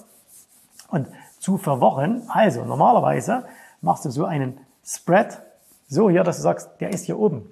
und 0.90 1.08
zu 1.40 1.58
verworren. 1.58 2.22
Also 2.28 2.64
normalerweise 2.64 3.44
machst 3.82 4.06
du 4.06 4.10
so 4.10 4.24
einen 4.24 4.60
Spread 4.82 5.42
so 5.88 6.08
hier, 6.08 6.24
dass 6.24 6.36
du 6.36 6.42
sagst, 6.42 6.70
der 6.80 6.88
ist 6.88 7.04
hier 7.04 7.18
oben 7.18 7.50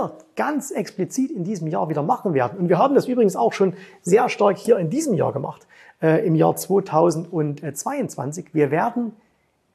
wir 0.00 0.12
ganz 0.36 0.70
explizit 0.70 1.30
in 1.30 1.44
diesem 1.44 1.68
Jahr 1.68 1.88
wieder 1.88 2.02
machen 2.02 2.34
werden. 2.34 2.58
Und 2.58 2.68
wir 2.68 2.78
haben 2.78 2.94
das 2.94 3.06
übrigens 3.06 3.36
auch 3.36 3.52
schon 3.52 3.74
sehr 4.02 4.28
stark 4.28 4.58
hier 4.58 4.78
in 4.78 4.90
diesem 4.90 5.14
Jahr 5.14 5.32
gemacht, 5.32 5.66
äh, 6.02 6.26
im 6.26 6.34
Jahr 6.34 6.56
2022. 6.56 8.54
Wir 8.54 8.70
werden 8.70 9.12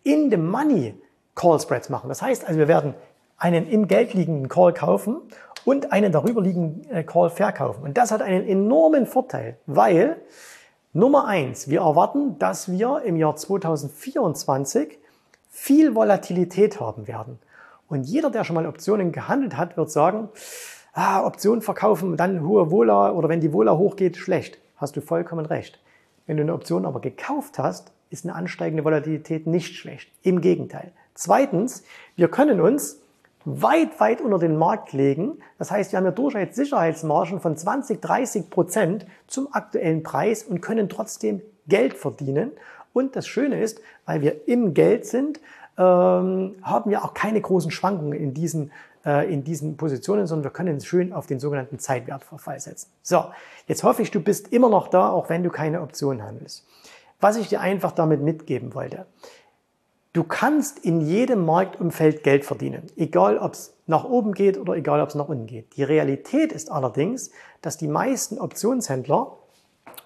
in 0.04 0.30
the 0.30 0.38
money 0.38 0.96
Call 1.36 1.60
Spreads 1.60 1.90
machen. 1.90 2.10
Das 2.10 2.22
heißt 2.22 2.46
also, 2.46 2.60
wir 2.60 2.68
werden 2.68 2.94
einen 3.38 3.68
im 3.68 3.88
Geld 3.88 4.14
liegenden 4.14 4.48
Call 4.48 4.74
kaufen 4.74 5.18
und 5.66 5.92
einen 5.92 6.12
darüber 6.12 6.42
liegenden 6.42 6.90
äh, 6.90 7.04
Call 7.04 7.30
verkaufen. 7.30 7.84
Und 7.84 7.98
das 7.98 8.12
hat 8.12 8.22
einen 8.22 8.48
enormen 8.48 9.06
Vorteil, 9.06 9.58
weil 9.66 10.18
Nummer 10.94 11.28
eins, 11.28 11.70
wir 11.70 11.82
erwarten, 11.82 12.40
dass 12.40 12.72
wir 12.72 13.02
im 13.04 13.18
Jahr 13.18 13.36
2024 13.36 14.98
viel 15.50 15.94
Volatilität 15.94 16.80
haben 16.80 17.08
werden. 17.08 17.40
Und 17.88 18.04
jeder, 18.04 18.30
der 18.30 18.44
schon 18.44 18.56
mal 18.56 18.66
Optionen 18.66 19.12
gehandelt 19.12 19.58
hat, 19.58 19.78
wird 19.78 19.92
sagen, 19.92 20.30
ah, 20.94 21.26
Optionen 21.26 21.62
verkaufen, 21.62 22.18
dann 22.18 22.46
hohe 22.48 22.72
Wohler 22.72 23.16
oder 23.16 23.30
wenn 23.30 23.42
die 23.42 23.54
Wohler 23.54 23.78
hochgeht, 23.78 24.18
schlecht. 24.18 24.60
Hast 24.78 24.96
du 24.96 25.02
vollkommen 25.02 25.46
recht. 25.46 25.80
Wenn 26.26 26.38
du 26.38 26.44
eine 26.44 26.54
Option 26.54 26.86
aber 26.86 27.00
gekauft 27.00 27.60
hast, 27.60 27.92
ist 28.10 28.26
eine 28.26 28.36
ansteigende 28.36 28.84
Volatilität 28.84 29.48
nicht 29.48 29.76
schlecht. 29.76 30.10
Im 30.24 30.42
Gegenteil. 30.42 30.92
Zweitens, 31.14 31.84
wir 32.16 32.28
können 32.30 32.60
uns 32.60 33.00
weit, 33.46 34.00
weit 34.00 34.22
unter 34.22 34.40
den 34.40 34.58
Markt 34.58 34.92
legen. 34.94 35.38
Das 35.58 35.72
heißt, 35.72 35.92
wir 35.92 35.98
haben 35.98 36.06
ja 36.06 36.12
durchaus 36.12 36.56
Sicherheitsmargen 36.56 37.40
von 37.40 37.56
20, 37.56 38.02
30 38.02 38.50
Prozent 38.50 39.06
zum 39.28 39.54
aktuellen 39.54 40.04
Preis 40.04 40.44
und 40.44 40.62
können 40.62 40.90
trotzdem 40.90 41.42
Geld 41.68 41.94
verdienen. 41.94 42.52
Und 42.92 43.16
das 43.16 43.28
Schöne 43.28 43.62
ist, 43.62 43.82
weil 44.06 44.22
wir 44.22 44.48
im 44.48 44.74
Geld 44.74 45.06
sind, 45.06 45.40
ähm, 45.78 46.56
haben 46.62 46.90
wir 46.90 47.04
auch 47.04 47.14
keine 47.14 47.42
großen 47.42 47.72
Schwankungen 47.72 48.14
in 48.14 48.34
diesen, 48.34 48.72
äh, 49.06 49.32
in 49.32 49.44
diesen 49.44 49.78
Positionen, 49.78 50.28
sondern 50.28 50.46
wir 50.46 50.52
können 50.52 50.80
schön 50.82 51.14
auf 51.14 51.28
den 51.28 51.40
sogenannten 51.40 51.80
Zeitwertverfall 51.80 52.60
setzen. 52.60 52.90
So, 53.02 53.26
jetzt 53.68 53.84
hoffe 53.84 54.02
ich, 54.02 54.12
du 54.12 54.20
bist 54.20 54.54
immer 54.54 54.70
noch 54.70 54.88
da, 54.88 55.10
auch 55.10 55.30
wenn 55.30 55.44
du 55.44 55.50
keine 55.50 55.82
Option 55.82 56.24
handelst. 56.24 56.66
Was 57.20 57.38
ich 57.38 57.50
dir 57.50 57.62
einfach 57.62 57.92
damit 57.92 58.22
mitgeben 58.22 58.74
wollte. 58.74 59.06
Du 60.14 60.24
kannst 60.24 60.80
in 60.80 61.02
jedem 61.02 61.46
Marktumfeld 61.46 62.24
Geld 62.24 62.46
verdienen, 62.46 62.84
egal 62.96 63.38
ob 63.38 63.54
es 63.54 63.76
nach 63.86 64.06
oben 64.06 64.34
geht 64.34 64.58
oder 64.58 64.76
egal 64.76 65.02
ob 65.02 65.10
es 65.10 65.16
nach 65.16 65.28
unten 65.28 65.46
geht. 65.46 65.76
Die 65.76 65.84
Realität 65.84 66.54
ist 66.54 66.72
allerdings, 66.72 67.32
dass 67.62 67.76
die 67.76 67.90
meisten 67.90 68.40
Optionshändler 68.40 69.36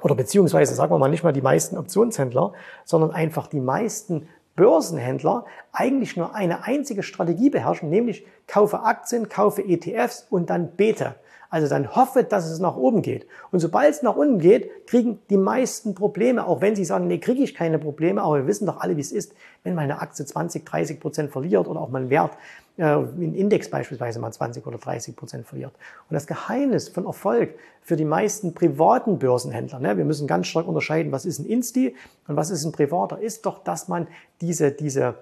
oder 0.02 0.16
beziehungsweise 0.16 0.74
sagen 0.74 0.92
wir 0.92 0.98
mal 0.98 1.10
nicht 1.10 1.24
mal 1.24 1.32
die 1.32 1.44
meisten 1.44 1.78
Optionshändler, 1.78 2.54
sondern 2.86 3.12
einfach 3.12 3.46
die 3.48 3.60
meisten 3.60 4.28
Börsenhändler 4.60 5.46
eigentlich 5.72 6.18
nur 6.18 6.36
eine 6.36 6.66
einzige 6.66 7.02
Strategie 7.02 7.50
beherrschen, 7.50 7.90
nämlich 7.90 8.26
kaufe 8.46 8.82
Aktien, 8.82 9.30
kaufe 9.30 9.64
ETFs 9.64 10.28
und 10.30 10.50
dann 10.50 10.76
bete. 10.76 11.16
Also 11.50 11.68
dann 11.68 11.96
hoffe, 11.96 12.24
dass 12.24 12.50
es 12.50 12.60
nach 12.60 12.76
oben 12.76 13.02
geht. 13.02 13.26
Und 13.52 13.60
sobald 13.60 13.90
es 13.90 14.04
nach 14.04 14.16
unten 14.16 14.40
geht, 14.40 14.86
kriegen 14.86 15.20
die 15.30 15.38
meisten 15.38 15.96
Probleme, 15.96 16.46
auch 16.46 16.62
wenn 16.62 16.76
sie 16.76 16.86
sagen, 16.86 17.08
nee, 17.08 17.18
kriege 17.18 17.42
ich 17.42 17.56
keine 17.56 17.80
Probleme, 17.80 18.22
aber 18.22 18.38
wir 18.38 18.48
wissen 18.48 18.68
doch 18.68 18.80
alle, 18.82 18.98
wie 18.98 19.02
es 19.02 19.12
ist, 19.12 19.34
wenn 19.64 19.74
mal 19.74 19.82
eine 19.82 20.00
Aktie 20.00 20.26
20, 20.26 20.64
30 20.64 21.00
Prozent 21.00 21.32
verliert 21.32 21.68
oder 21.68 21.82
auch 21.82 21.90
mal 21.90 22.04
ein 22.04 22.10
Wert, 22.12 22.38
äh, 22.78 22.84
ein 22.84 23.34
Index 23.34 23.70
beispielsweise 23.70 24.20
mal 24.20 24.32
20 24.32 24.66
oder 24.68 24.78
30 24.78 25.16
Prozent 25.16 25.48
verliert. 25.48 25.74
Und 26.08 26.14
das 26.14 26.28
Geheimnis 26.28 26.88
von 26.88 27.06
Erfolg 27.06 27.56
für 27.82 27.96
die 27.96 28.06
meisten 28.06 28.54
privaten 28.54 29.18
Börsenhändler, 29.18 29.80
ne, 29.80 29.98
wir 29.98 30.06
müssen 30.06 30.28
ganz 30.28 30.48
stark 30.48 30.68
unterscheiden, 30.68 31.12
was 31.12 31.26
ist 31.26 31.40
ein 31.40 31.46
Insti 31.46 31.96
und 32.28 32.36
was 32.36 32.52
ist 32.52 32.64
ein 32.64 32.72
privater, 32.72 33.20
ist 33.20 33.46
doch, 33.48 33.64
dass 33.64 33.88
man 33.88 34.08
diese, 34.40 34.72
diese 34.72 35.16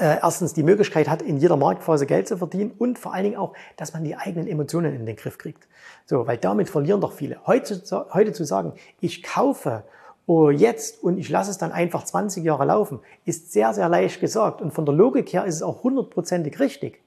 äh, 0.00 0.18
erstens 0.22 0.54
die 0.54 0.62
Möglichkeit 0.62 1.08
hat, 1.08 1.22
in 1.22 1.36
jeder 1.36 1.56
Marktphase 1.56 2.06
Geld 2.06 2.28
zu 2.28 2.36
verdienen 2.36 2.72
und 2.78 2.98
vor 2.98 3.14
allen 3.14 3.24
Dingen 3.24 3.36
auch, 3.36 3.54
dass 3.76 3.92
man 3.92 4.04
die 4.04 4.16
eigenen 4.16 4.48
Emotionen 4.48 4.94
in 4.94 5.06
den 5.06 5.16
Griff 5.16 5.38
kriegt. 5.38 5.68
So, 6.06 6.26
weil 6.26 6.36
damit 6.36 6.68
verlieren 6.68 7.00
doch 7.00 7.12
viele. 7.12 7.38
Heute, 7.46 7.80
heute 8.12 8.32
zu 8.32 8.44
sagen, 8.44 8.72
ich 9.00 9.22
kaufe 9.22 9.84
oh, 10.26 10.50
jetzt 10.50 11.02
und 11.02 11.18
ich 11.18 11.28
lasse 11.28 11.50
es 11.50 11.58
dann 11.58 11.72
einfach 11.72 12.04
20 12.04 12.44
Jahre 12.44 12.64
laufen, 12.64 13.00
ist 13.24 13.52
sehr, 13.52 13.74
sehr 13.74 13.88
leicht 13.88 14.20
gesagt. 14.20 14.62
Und 14.62 14.72
von 14.72 14.86
der 14.86 14.94
Logik 14.94 15.32
her 15.32 15.44
ist 15.44 15.56
es 15.56 15.62
auch 15.62 15.82
hundertprozentig 15.82 16.58
richtig. 16.60 17.00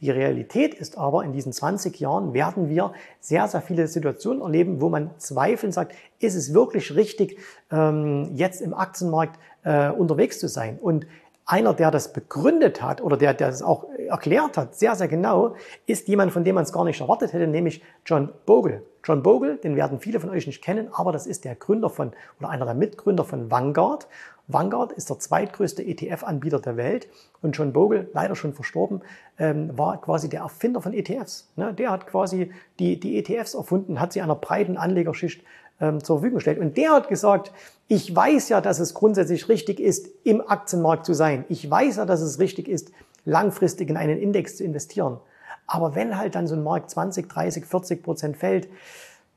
Die 0.00 0.10
Realität 0.10 0.74
ist 0.74 0.98
aber, 0.98 1.22
in 1.24 1.32
diesen 1.32 1.52
20 1.52 2.00
Jahren 2.00 2.34
werden 2.34 2.68
wir 2.68 2.92
sehr, 3.20 3.46
sehr 3.46 3.62
viele 3.62 3.86
Situationen 3.86 4.42
erleben, 4.42 4.80
wo 4.80 4.88
man 4.88 5.10
zweifeln 5.18 5.70
sagt, 5.70 5.94
ist 6.18 6.34
es 6.34 6.52
wirklich 6.52 6.96
richtig, 6.96 7.38
ähm, 7.70 8.32
jetzt 8.34 8.60
im 8.60 8.74
Aktienmarkt 8.74 9.38
äh, 9.62 9.90
unterwegs 9.90 10.40
zu 10.40 10.48
sein? 10.48 10.78
Und 10.80 11.06
einer, 11.52 11.74
der 11.74 11.90
das 11.90 12.14
begründet 12.14 12.80
hat 12.80 13.02
oder 13.02 13.18
der, 13.18 13.34
der 13.34 13.48
das 13.48 13.62
auch 13.62 13.84
erklärt 14.08 14.56
hat, 14.56 14.74
sehr, 14.74 14.96
sehr 14.96 15.06
genau, 15.06 15.54
ist 15.84 16.08
jemand, 16.08 16.32
von 16.32 16.44
dem 16.44 16.54
man 16.54 16.64
es 16.64 16.72
gar 16.72 16.82
nicht 16.82 17.02
erwartet 17.02 17.34
hätte, 17.34 17.46
nämlich 17.46 17.82
John 18.06 18.30
Bogle. 18.46 18.82
John 19.04 19.22
Bogle, 19.22 19.56
den 19.56 19.76
werden 19.76 20.00
viele 20.00 20.18
von 20.18 20.30
euch 20.30 20.46
nicht 20.46 20.62
kennen, 20.62 20.88
aber 20.92 21.12
das 21.12 21.26
ist 21.26 21.44
der 21.44 21.54
Gründer 21.54 21.90
von 21.90 22.12
oder 22.40 22.48
einer 22.48 22.64
der 22.64 22.74
Mitgründer 22.74 23.24
von 23.24 23.50
Vanguard. 23.50 24.08
Vanguard 24.48 24.92
ist 24.92 25.10
der 25.10 25.18
zweitgrößte 25.18 25.82
ETF-Anbieter 25.84 26.58
der 26.58 26.78
Welt 26.78 27.08
und 27.42 27.52
John 27.52 27.74
Bogle, 27.74 28.08
leider 28.14 28.34
schon 28.34 28.54
verstorben, 28.54 29.02
ähm, 29.38 29.76
war 29.76 30.00
quasi 30.00 30.30
der 30.30 30.40
Erfinder 30.40 30.80
von 30.80 30.94
ETFs. 30.94 31.52
Ne? 31.56 31.74
Der 31.74 31.90
hat 31.90 32.06
quasi 32.06 32.50
die, 32.78 32.98
die 32.98 33.18
ETFs 33.18 33.52
erfunden, 33.52 34.00
hat 34.00 34.14
sie 34.14 34.22
einer 34.22 34.36
breiten 34.36 34.78
Anlegerschicht 34.78 35.44
ähm, 35.80 36.02
zur 36.02 36.18
Verfügung 36.18 36.36
gestellt. 36.36 36.58
Und 36.58 36.76
der 36.76 36.92
hat 36.92 37.08
gesagt, 37.08 37.52
ich 37.88 38.14
weiß 38.14 38.48
ja, 38.48 38.60
dass 38.60 38.78
es 38.78 38.94
grundsätzlich 38.94 39.48
richtig 39.48 39.80
ist, 39.80 40.08
im 40.24 40.40
Aktienmarkt 40.46 41.04
zu 41.04 41.14
sein. 41.14 41.44
Ich 41.48 41.68
weiß 41.68 41.96
ja, 41.96 42.06
dass 42.06 42.20
es 42.20 42.38
richtig 42.38 42.68
ist, 42.68 42.90
langfristig 43.24 43.90
in 43.90 43.96
einen 43.96 44.18
Index 44.18 44.56
zu 44.56 44.64
investieren. 44.64 45.18
Aber 45.66 45.94
wenn 45.94 46.18
halt 46.18 46.34
dann 46.34 46.46
so 46.46 46.54
ein 46.54 46.62
Markt 46.62 46.90
20, 46.90 47.28
30, 47.28 47.66
40 47.66 48.02
Prozent 48.02 48.36
fällt, 48.36 48.68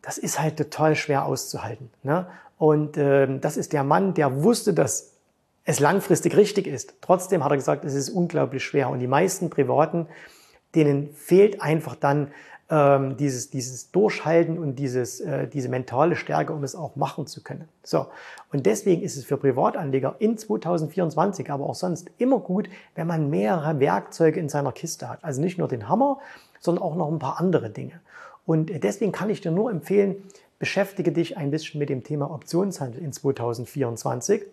das 0.01 0.17
ist 0.17 0.39
halt 0.39 0.57
total 0.57 0.95
schwer 0.95 1.25
auszuhalten. 1.25 1.89
Ne? 2.03 2.27
Und 2.57 2.97
ähm, 2.97 3.41
das 3.41 3.57
ist 3.57 3.73
der 3.73 3.83
Mann, 3.83 4.13
der 4.13 4.43
wusste, 4.43 4.73
dass 4.73 5.11
es 5.65 5.79
langfristig 5.79 6.37
richtig 6.37 6.67
ist. 6.67 6.93
Trotzdem 7.01 7.43
hat 7.43 7.51
er 7.51 7.57
gesagt, 7.57 7.85
es 7.85 7.95
ist 7.95 8.09
unglaublich 8.09 8.63
schwer. 8.63 8.89
Und 8.89 8.99
die 8.99 9.07
meisten 9.07 9.49
Privaten, 9.49 10.07
denen 10.75 11.11
fehlt 11.13 11.61
einfach 11.61 11.95
dann 11.95 12.31
ähm, 12.69 13.15
dieses, 13.17 13.51
dieses 13.51 13.91
Durchhalten 13.91 14.57
und 14.57 14.75
dieses, 14.75 15.21
äh, 15.21 15.47
diese 15.47 15.69
mentale 15.69 16.15
Stärke, 16.15 16.53
um 16.53 16.63
es 16.63 16.75
auch 16.75 16.95
machen 16.95 17.27
zu 17.27 17.43
können. 17.43 17.67
So. 17.83 18.07
Und 18.51 18.65
deswegen 18.65 19.03
ist 19.03 19.17
es 19.17 19.25
für 19.25 19.37
Privatanleger 19.37 20.15
in 20.19 20.37
2024, 20.37 21.51
aber 21.51 21.65
auch 21.69 21.75
sonst 21.75 22.09
immer 22.17 22.39
gut, 22.39 22.69
wenn 22.95 23.07
man 23.07 23.29
mehrere 23.29 23.79
Werkzeuge 23.79 24.39
in 24.39 24.49
seiner 24.49 24.71
Kiste 24.71 25.09
hat. 25.09 25.23
Also 25.23 25.41
nicht 25.41 25.57
nur 25.57 25.67
den 25.67 25.87
Hammer, 25.89 26.19
sondern 26.59 26.83
auch 26.83 26.95
noch 26.95 27.11
ein 27.11 27.19
paar 27.19 27.39
andere 27.39 27.69
Dinge. 27.69 27.99
Und 28.45 28.71
deswegen 28.83 29.11
kann 29.11 29.29
ich 29.29 29.41
dir 29.41 29.51
nur 29.51 29.69
empfehlen, 29.69 30.15
beschäftige 30.57 31.11
dich 31.11 31.37
ein 31.37 31.51
bisschen 31.51 31.79
mit 31.79 31.89
dem 31.89 32.03
Thema 32.03 32.31
Optionshandel 32.31 33.01
in 33.01 33.13
2024. 33.13 34.43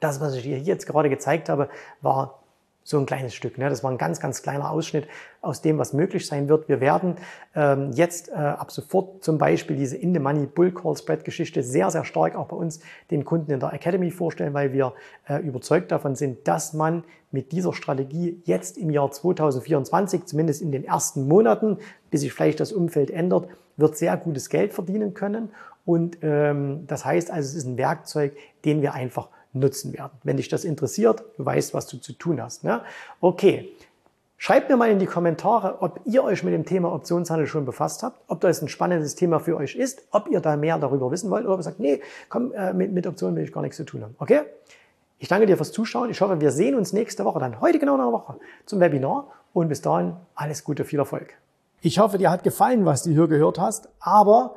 Das, 0.00 0.20
was 0.20 0.34
ich 0.34 0.42
dir 0.42 0.58
jetzt 0.58 0.86
gerade 0.86 1.08
gezeigt 1.08 1.48
habe, 1.48 1.68
war 2.00 2.43
so 2.86 2.98
ein 2.98 3.06
kleines 3.06 3.34
Stück. 3.34 3.56
Ne? 3.56 3.68
Das 3.70 3.82
war 3.82 3.90
ein 3.90 3.96
ganz, 3.96 4.20
ganz 4.20 4.42
kleiner 4.42 4.70
Ausschnitt 4.70 5.08
aus 5.40 5.62
dem, 5.62 5.78
was 5.78 5.94
möglich 5.94 6.26
sein 6.26 6.48
wird. 6.48 6.68
Wir 6.68 6.80
werden 6.80 7.16
ähm, 7.56 7.90
jetzt 7.92 8.28
äh, 8.28 8.34
ab 8.34 8.70
sofort 8.70 9.24
zum 9.24 9.38
Beispiel 9.38 9.74
diese 9.74 9.96
In 9.96 10.12
the 10.12 10.20
Money 10.20 10.46
Bull 10.46 10.70
Call 10.70 10.94
Spread 10.94 11.24
Geschichte 11.24 11.62
sehr, 11.62 11.90
sehr 11.90 12.04
stark 12.04 12.36
auch 12.36 12.46
bei 12.46 12.56
uns 12.56 12.80
den 13.10 13.24
Kunden 13.24 13.50
in 13.50 13.60
der 13.60 13.72
Academy 13.72 14.10
vorstellen, 14.10 14.52
weil 14.52 14.74
wir 14.74 14.92
äh, 15.26 15.38
überzeugt 15.38 15.90
davon 15.92 16.14
sind, 16.14 16.46
dass 16.46 16.74
man 16.74 17.04
mit 17.30 17.52
dieser 17.52 17.72
Strategie 17.72 18.42
jetzt 18.44 18.76
im 18.76 18.90
Jahr 18.90 19.10
2024, 19.10 20.26
zumindest 20.26 20.60
in 20.60 20.70
den 20.70 20.84
ersten 20.84 21.26
Monaten, 21.26 21.78
bis 22.10 22.20
sich 22.20 22.34
vielleicht 22.34 22.60
das 22.60 22.70
Umfeld 22.70 23.10
ändert, 23.10 23.48
wird 23.76 23.96
sehr 23.96 24.16
gutes 24.18 24.50
Geld 24.50 24.74
verdienen 24.74 25.14
können. 25.14 25.50
Und 25.86 26.18
ähm, 26.22 26.86
das 26.86 27.04
heißt 27.04 27.30
also, 27.30 27.48
es 27.48 27.54
ist 27.54 27.66
ein 27.66 27.78
Werkzeug, 27.78 28.36
den 28.64 28.82
wir 28.82 28.92
einfach 28.94 29.30
nutzen 29.54 29.92
werden. 29.92 30.12
Wenn 30.22 30.36
dich 30.36 30.48
das 30.48 30.64
interessiert, 30.64 31.24
du 31.36 31.44
weißt, 31.44 31.74
was 31.74 31.86
du 31.86 31.98
zu 31.98 32.12
tun 32.12 32.42
hast. 32.42 32.64
Ne? 32.64 32.82
Okay, 33.20 33.70
Schreibt 34.36 34.68
mir 34.68 34.76
mal 34.76 34.90
in 34.90 34.98
die 34.98 35.06
Kommentare, 35.06 35.80
ob 35.80 36.00
ihr 36.04 36.22
euch 36.22 36.42
mit 36.42 36.52
dem 36.52 36.66
Thema 36.66 36.92
Optionshandel 36.92 37.46
schon 37.46 37.64
befasst 37.64 38.02
habt, 38.02 38.20
ob 38.26 38.42
das 38.42 38.60
ein 38.60 38.68
spannendes 38.68 39.14
Thema 39.14 39.38
für 39.38 39.56
euch 39.56 39.74
ist, 39.74 40.02
ob 40.10 40.28
ihr 40.28 40.40
da 40.40 40.56
mehr 40.56 40.76
darüber 40.76 41.10
wissen 41.10 41.30
wollt 41.30 41.44
oder 41.44 41.54
ob 41.54 41.60
ihr 41.60 41.62
sagt, 41.62 41.80
nee, 41.80 42.02
komm, 42.28 42.52
äh, 42.52 42.74
mit, 42.74 42.92
mit 42.92 43.06
Optionen 43.06 43.36
will 43.36 43.44
ich 43.44 43.52
gar 43.54 43.62
nichts 43.62 43.78
zu 43.78 43.84
tun 43.84 44.02
haben. 44.02 44.14
Okay? 44.18 44.42
Ich 45.18 45.28
danke 45.28 45.46
dir 45.46 45.56
fürs 45.56 45.72
Zuschauen. 45.72 46.10
Ich 46.10 46.20
hoffe, 46.20 46.42
wir 46.42 46.50
sehen 46.50 46.74
uns 46.74 46.92
nächste 46.92 47.24
Woche, 47.24 47.38
dann 47.38 47.62
heute 47.62 47.78
genau 47.78 47.94
in 47.94 48.02
einer 48.02 48.12
Woche 48.12 48.34
zum 48.66 48.80
Webinar. 48.80 49.28
Und 49.54 49.68
bis 49.68 49.80
dahin 49.80 50.14
alles 50.34 50.62
Gute, 50.62 50.84
viel 50.84 50.98
Erfolg. 50.98 51.32
Ich 51.80 51.98
hoffe, 51.98 52.18
dir 52.18 52.30
hat 52.30 52.42
gefallen, 52.42 52.84
was 52.84 53.04
du 53.04 53.12
hier 53.12 53.28
gehört 53.28 53.58
hast, 53.58 53.88
aber 53.98 54.56